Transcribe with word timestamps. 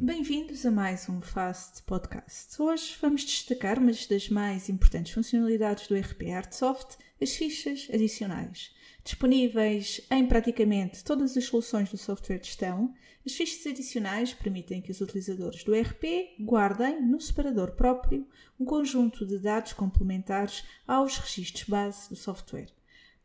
Bem-vindos 0.00 0.64
a 0.64 0.70
mais 0.70 1.08
um 1.08 1.20
Fast 1.20 1.82
Podcast. 1.82 2.62
Hoje 2.62 2.96
vamos 3.02 3.24
destacar 3.24 3.80
uma 3.80 3.90
das 3.90 4.28
mais 4.28 4.68
importantes 4.68 5.12
funcionalidades 5.12 5.88
do 5.88 5.96
RP 5.96 6.30
Artsoft, 6.30 6.96
as 7.20 7.34
fichas 7.34 7.88
adicionais. 7.92 8.72
Disponíveis 9.02 10.00
em 10.08 10.24
praticamente 10.24 11.02
todas 11.02 11.36
as 11.36 11.44
soluções 11.46 11.90
do 11.90 11.98
software 11.98 12.38
de 12.38 12.46
gestão, 12.46 12.94
as 13.26 13.32
fichas 13.32 13.66
adicionais 13.66 14.32
permitem 14.32 14.80
que 14.80 14.92
os 14.92 15.00
utilizadores 15.00 15.64
do 15.64 15.74
RP 15.74 16.36
guardem 16.38 17.02
no 17.04 17.20
separador 17.20 17.72
próprio 17.72 18.24
um 18.58 18.64
conjunto 18.64 19.26
de 19.26 19.36
dados 19.40 19.72
complementares 19.72 20.62
aos 20.86 21.18
registros 21.18 21.68
base 21.68 22.08
do 22.08 22.14
software 22.14 22.77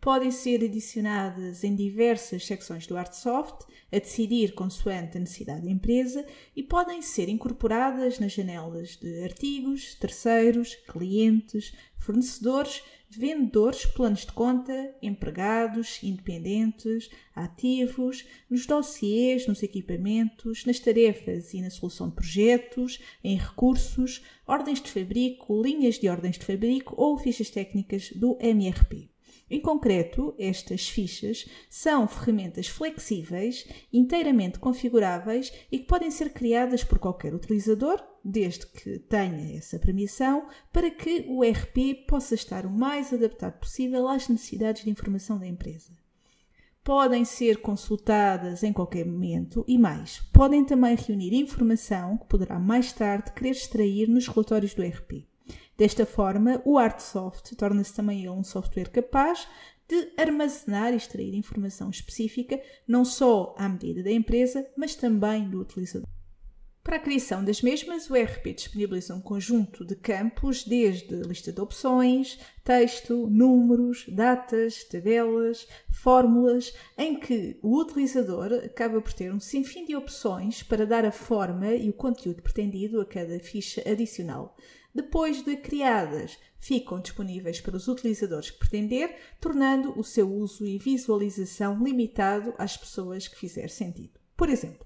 podem 0.04 0.32
ser 0.32 0.62
adicionadas 0.62 1.64
em 1.64 1.74
diversas 1.74 2.46
secções 2.46 2.86
do 2.86 2.98
Artsoft, 2.98 3.66
a 3.90 4.00
decidir 4.00 4.54
consoante 4.54 5.16
a 5.16 5.20
necessidade 5.22 5.64
da 5.64 5.72
empresa, 5.72 6.26
e 6.54 6.62
podem 6.62 7.02
ser 7.02 7.30
incorporadas 7.30 8.20
nas 8.20 8.34
janelas 8.34 8.98
de 8.98 9.24
artigos, 9.24 9.96
terceiros, 9.96 10.76
clientes, 10.76 11.74
fornecedores, 11.98 12.84
vendedores, 13.10 13.86
planos 13.86 14.26
de 14.26 14.34
conta, 14.34 14.94
empregados, 15.02 16.04
independentes, 16.04 17.10
ativos, 17.34 18.26
nos 18.50 18.66
dossiês, 18.66 19.48
nos 19.48 19.64
equipamentos, 19.64 20.66
nas 20.66 20.82
tarefas 20.82 21.54
e 21.54 21.62
na 21.62 21.70
solução 21.70 22.10
de 22.10 22.16
projetos, 22.16 23.00
em 23.24 23.38
recursos, 23.38 24.22
ordens 24.46 24.82
de 24.82 24.92
fabrico, 24.92 25.64
linhas 25.64 25.98
de 25.98 26.10
ordens 26.10 26.38
de 26.38 26.46
fabrico 26.46 26.94
ou 26.98 27.18
fichas 27.18 27.50
técnicas 27.50 28.12
do 28.12 28.38
MRP. 28.42 29.13
Em 29.54 29.60
concreto, 29.60 30.34
estas 30.40 30.90
fichas 30.90 31.48
são 31.70 32.08
ferramentas 32.08 32.68
flexíveis, 32.68 33.68
inteiramente 33.94 34.58
configuráveis 34.58 35.54
e 35.72 35.78
que 35.78 35.86
podem 35.86 36.10
ser 36.10 36.34
criadas 36.34 36.84
por 36.84 36.98
qualquer 36.98 37.36
utilizador, 37.36 38.04
desde 38.26 38.66
que 38.66 38.98
tenha 38.98 39.56
essa 39.56 39.78
permissão, 39.78 40.48
para 40.72 40.90
que 40.90 41.28
o 41.30 41.44
RP 41.44 42.08
possa 42.08 42.34
estar 42.34 42.66
o 42.66 42.72
mais 42.72 43.14
adaptado 43.14 43.60
possível 43.60 44.08
às 44.08 44.28
necessidades 44.28 44.84
de 44.84 44.90
informação 44.90 45.38
da 45.38 45.46
empresa. 45.46 45.92
Podem 46.84 47.24
ser 47.24 47.62
consultadas 47.62 48.64
em 48.64 48.74
qualquer 48.74 49.06
momento 49.06 49.64
e 49.68 49.78
mais, 49.78 50.20
podem 50.34 50.66
também 50.66 50.96
reunir 50.96 51.36
informação 51.36 52.18
que 52.18 52.26
poderá 52.26 52.58
mais 52.58 52.92
tarde 52.92 53.32
querer 53.34 53.52
extrair 53.52 54.10
nos 54.10 54.28
relatórios 54.28 54.74
do 54.74 54.82
RP. 54.82 55.32
Desta 55.78 56.06
forma, 56.06 56.62
o 56.66 56.78
Artsoft 56.78 57.56
torna-se 57.56 57.94
também 57.94 58.30
um 58.30 58.44
software 58.44 58.90
capaz 58.90 59.48
de 59.88 60.12
armazenar 60.18 60.94
e 60.94 60.98
extrair 60.98 61.36
informação 61.36 61.90
específica, 61.90 62.62
não 62.88 63.04
só 63.04 63.54
à 63.58 63.68
medida 63.68 64.04
da 64.04 64.12
empresa, 64.12 64.68
mas 64.78 64.96
também 64.96 65.50
do 65.50 65.60
utilizador. 65.60 66.08
Para 66.84 66.98
a 66.98 67.00
criação 67.00 67.46
das 67.46 67.62
mesmas, 67.62 68.10
o 68.10 68.16
ERP 68.16 68.54
disponibiliza 68.54 69.16
um 69.16 69.22
conjunto 69.22 69.86
de 69.86 69.96
campos, 69.96 70.66
desde 70.66 71.16
lista 71.22 71.50
de 71.50 71.62
opções, 71.62 72.38
texto, 72.62 73.26
números, 73.28 74.06
datas, 74.10 74.84
tabelas, 74.84 75.66
fórmulas, 75.90 76.74
em 76.98 77.18
que 77.18 77.58
o 77.62 77.80
utilizador 77.80 78.52
acaba 78.66 79.00
por 79.00 79.14
ter 79.14 79.34
um 79.34 79.40
sinfim 79.40 79.86
de 79.86 79.96
opções 79.96 80.62
para 80.62 80.86
dar 80.86 81.06
a 81.06 81.12
forma 81.12 81.74
e 81.74 81.90
o 81.90 81.94
conteúdo 81.94 82.42
pretendido 82.42 83.00
a 83.00 83.06
cada 83.06 83.40
ficha 83.40 83.82
adicional. 83.90 84.58
Depois 84.94 85.42
de 85.42 85.56
criadas, 85.56 86.38
ficam 86.60 87.00
disponíveis 87.00 87.62
para 87.62 87.78
os 87.78 87.88
utilizadores 87.88 88.52
que 88.52 88.60
pretender, 88.60 89.16
tornando 89.40 89.98
o 89.98 90.04
seu 90.04 90.30
uso 90.30 90.66
e 90.66 90.78
visualização 90.78 91.82
limitado 91.82 92.54
às 92.58 92.76
pessoas 92.76 93.26
que 93.26 93.38
fizer 93.38 93.70
sentido. 93.70 94.20
Por 94.36 94.50
exemplo, 94.50 94.86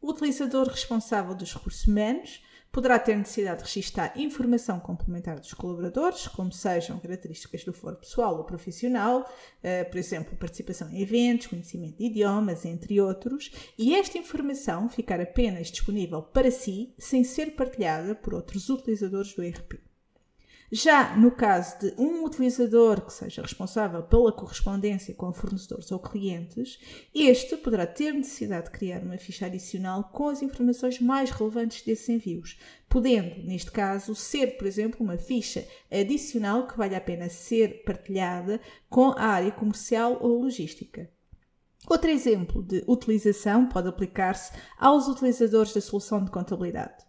o 0.00 0.10
utilizador 0.10 0.68
responsável 0.68 1.34
dos 1.34 1.52
recursos 1.52 1.86
humanos 1.86 2.42
poderá 2.70 2.98
ter 2.98 3.16
necessidade 3.16 3.62
de 3.62 3.64
registar 3.64 4.12
informação 4.20 4.78
complementar 4.78 5.40
dos 5.40 5.54
colaboradores, 5.54 6.28
como 6.28 6.52
sejam 6.52 6.98
características 6.98 7.64
do 7.64 7.72
foro 7.72 7.96
pessoal 7.96 8.36
ou 8.36 8.44
profissional, 8.44 9.28
eh, 9.62 9.84
por 9.84 9.98
exemplo, 9.98 10.36
participação 10.36 10.90
em 10.90 11.00
eventos, 11.00 11.46
conhecimento 11.46 11.96
de 11.96 12.04
idiomas, 12.04 12.64
entre 12.64 13.00
outros, 13.00 13.50
e 13.76 13.94
esta 13.94 14.18
informação 14.18 14.88
ficar 14.88 15.20
apenas 15.20 15.68
disponível 15.68 16.22
para 16.22 16.50
si, 16.50 16.94
sem 16.98 17.24
ser 17.24 17.56
partilhada 17.56 18.14
por 18.14 18.34
outros 18.34 18.68
utilizadores 18.68 19.34
do 19.34 19.42
ERP. 19.42 19.87
Já 20.70 21.16
no 21.16 21.30
caso 21.30 21.78
de 21.78 21.94
um 21.96 22.22
utilizador 22.26 23.00
que 23.00 23.12
seja 23.12 23.40
responsável 23.40 24.02
pela 24.02 24.30
correspondência 24.30 25.14
com 25.14 25.32
fornecedores 25.32 25.90
ou 25.90 25.98
clientes, 25.98 26.78
este 27.14 27.56
poderá 27.56 27.86
ter 27.86 28.12
necessidade 28.12 28.66
de 28.66 28.72
criar 28.72 29.02
uma 29.02 29.16
ficha 29.16 29.46
adicional 29.46 30.10
com 30.12 30.28
as 30.28 30.42
informações 30.42 31.00
mais 31.00 31.30
relevantes 31.30 31.82
desses 31.82 32.10
envios, 32.10 32.58
podendo, 32.86 33.42
neste 33.44 33.70
caso, 33.70 34.14
ser, 34.14 34.58
por 34.58 34.66
exemplo, 34.66 35.02
uma 35.02 35.16
ficha 35.16 35.66
adicional 35.90 36.66
que 36.66 36.76
vale 36.76 36.94
a 36.94 37.00
pena 37.00 37.30
ser 37.30 37.82
partilhada 37.84 38.60
com 38.90 39.12
a 39.12 39.24
área 39.24 39.52
comercial 39.52 40.18
ou 40.20 40.42
logística. 40.42 41.10
Outro 41.88 42.10
exemplo 42.10 42.62
de 42.62 42.84
utilização 42.86 43.66
pode 43.66 43.88
aplicar-se 43.88 44.52
aos 44.78 45.08
utilizadores 45.08 45.72
da 45.72 45.80
solução 45.80 46.22
de 46.22 46.30
contabilidade, 46.30 47.06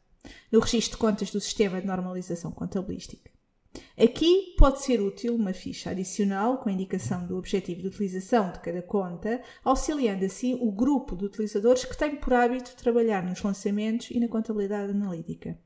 no 0.49 0.61
registro 0.61 0.95
de 0.95 1.01
contas 1.01 1.29
do 1.29 1.41
Sistema 1.41 1.81
de 1.81 1.87
Normalização 1.87 2.51
Contabilística. 2.53 3.37
Aqui 4.01 4.55
pode 4.57 4.81
ser 4.81 5.01
útil 5.01 5.35
uma 5.35 5.51
ficha 5.51 5.89
adicional 5.89 6.59
com 6.59 6.69
a 6.69 6.71
indicação 6.71 7.27
do 7.27 7.37
objetivo 7.37 7.81
de 7.81 7.89
utilização 7.89 8.49
de 8.49 8.61
cada 8.61 8.81
conta, 8.81 9.41
auxiliando 9.61 10.23
assim 10.23 10.57
o 10.61 10.71
grupo 10.71 11.17
de 11.17 11.25
utilizadores 11.25 11.83
que 11.83 11.97
tem 11.97 12.15
por 12.15 12.31
hábito 12.31 12.77
trabalhar 12.77 13.21
nos 13.21 13.41
lançamentos 13.41 14.09
e 14.09 14.17
na 14.17 14.29
contabilidade 14.29 14.91
analítica. 14.91 15.59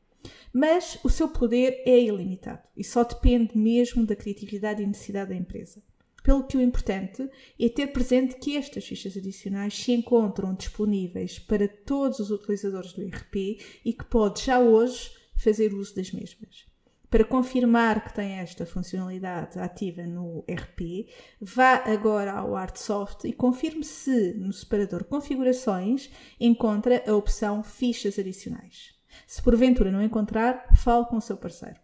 Mas 0.52 0.98
o 1.04 1.12
seu 1.12 1.28
poder 1.28 1.84
é 1.86 2.00
ilimitado 2.00 2.64
e 2.76 2.84
só 2.84 3.04
depende 3.04 3.56
mesmo 3.56 4.04
da 4.04 4.16
criatividade 4.16 4.82
e 4.82 4.88
necessidade 4.88 5.30
da 5.30 5.36
empresa. 5.36 5.84
Pelo 6.24 6.46
que 6.46 6.58
o 6.58 6.62
importante 6.62 7.30
é 7.60 7.70
ter 7.70 7.88
presente 7.88 8.38
que 8.38 8.58
estas 8.58 8.84
fichas 8.84 9.16
adicionais 9.16 9.78
se 9.78 9.92
encontram 9.92 10.56
disponíveis 10.56 11.38
para 11.38 11.68
todos 11.68 12.18
os 12.18 12.32
utilizadores 12.32 12.94
do 12.94 13.04
ERP 13.04 13.60
e 13.86 13.94
que 13.94 14.06
pode 14.06 14.44
já 14.44 14.60
hoje 14.60 15.12
fazer 15.36 15.72
uso 15.72 15.94
das 15.96 16.12
mesmas. 16.12 16.72
Para 17.13 17.25
confirmar 17.25 18.03
que 18.03 18.12
tem 18.12 18.40
esta 18.40 18.66
funcionalidade 18.66 19.59
ativa 19.59 20.01
no 20.01 20.44
RP, 20.50 21.07
vá 21.40 21.75
agora 21.85 22.31
ao 22.31 22.56
Artsoft 22.56 23.28
e 23.28 23.31
confirme 23.31 23.84
se 23.84 24.34
no 24.34 24.51
separador 24.51 25.03
Configurações 25.03 26.09
encontra 26.40 27.03
a 27.07 27.16
opção 27.16 27.62
Fichas 27.62 28.18
Adicionais. 28.18 28.96
Se 29.28 29.44
porventura 29.44 29.91
não 29.91 30.02
encontrar, 30.02 30.75
fale 30.75 31.06
com 31.06 31.18
o 31.18 31.22
seu 31.22 31.38
parceiro. 31.38 31.79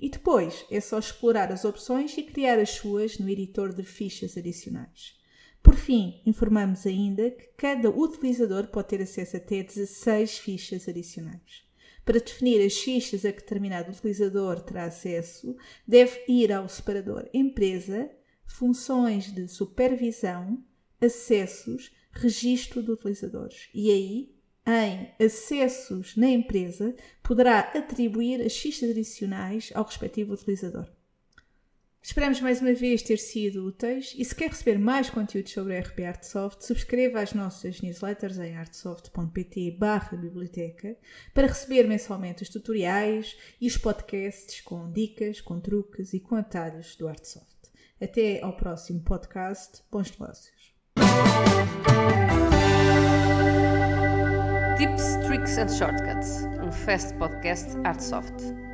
E 0.00 0.08
depois 0.08 0.64
é 0.70 0.80
só 0.80 0.98
explorar 0.98 1.52
as 1.52 1.66
opções 1.66 2.16
e 2.16 2.22
criar 2.22 2.58
as 2.58 2.70
suas 2.70 3.18
no 3.18 3.28
editor 3.28 3.74
de 3.74 3.82
fichas 3.82 4.34
adicionais. 4.38 5.14
Por 5.62 5.74
fim, 5.74 6.22
informamos 6.24 6.86
ainda 6.86 7.30
que 7.30 7.48
cada 7.54 7.90
utilizador 7.90 8.68
pode 8.68 8.88
ter 8.88 9.02
acesso 9.02 9.36
até 9.36 9.62
16 9.62 10.38
fichas 10.38 10.88
adicionais. 10.88 11.68
Para 12.10 12.18
definir 12.18 12.60
as 12.66 12.76
fichas 12.76 13.24
a 13.24 13.30
que 13.32 13.38
determinado 13.38 13.92
utilizador 13.92 14.60
terá 14.62 14.86
acesso, 14.86 15.56
deve 15.86 16.24
ir 16.26 16.52
ao 16.52 16.68
separador 16.68 17.30
Empresa, 17.32 18.10
Funções 18.44 19.32
de 19.32 19.46
Supervisão, 19.46 20.60
Acessos, 21.00 21.92
Registro 22.10 22.82
de 22.82 22.90
Utilizadores. 22.90 23.68
E 23.72 23.92
aí, 23.92 24.34
em 24.66 25.24
Acessos 25.24 26.16
na 26.16 26.28
empresa, 26.28 26.96
poderá 27.22 27.60
atribuir 27.60 28.40
as 28.40 28.56
fichas 28.56 28.90
adicionais 28.90 29.70
ao 29.72 29.84
respectivo 29.84 30.34
utilizador. 30.34 30.90
Esperamos 32.02 32.40
mais 32.40 32.62
uma 32.62 32.72
vez 32.72 33.02
ter 33.02 33.18
sido 33.18 33.66
úteis 33.66 34.14
e 34.16 34.24
se 34.24 34.34
quer 34.34 34.48
receber 34.48 34.78
mais 34.78 35.10
conteúdos 35.10 35.52
sobre 35.52 35.76
a 35.76 35.80
RP 35.80 36.00
Artsoft, 36.00 36.64
subscreva 36.64 37.20
as 37.20 37.34
nossas 37.34 37.82
newsletters 37.82 38.38
em 38.38 38.56
artsoft.pt 38.56 39.78
biblioteca 40.18 40.96
para 41.34 41.46
receber 41.46 41.86
mensalmente 41.86 42.42
os 42.42 42.48
tutoriais 42.48 43.36
e 43.60 43.66
os 43.66 43.76
podcasts 43.76 44.62
com 44.62 44.90
dicas, 44.90 45.42
com 45.42 45.60
truques 45.60 46.14
e 46.14 46.20
com 46.20 46.36
atalhos 46.36 46.96
do 46.96 47.06
Artsoft. 47.06 47.70
Até 48.00 48.42
ao 48.42 48.56
próximo 48.56 49.00
podcast. 49.00 49.82
Bons 49.92 50.10
negócios. 50.10 50.74
Tips, 54.78 55.16
Tricks 55.26 55.58
and 55.58 55.68
Shortcuts, 55.68 56.44
um 56.66 56.72
fast 56.72 57.14
podcast 57.18 57.76
Artsoft. 57.84 58.69